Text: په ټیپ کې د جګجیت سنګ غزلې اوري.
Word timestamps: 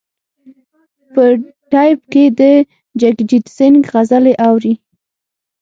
په 1.13 1.23
ټیپ 1.71 1.99
کې 2.11 2.23
د 2.39 2.41
جګجیت 3.01 3.45
سنګ 3.57 3.77
غزلې 3.91 4.33
اوري. 4.47 4.73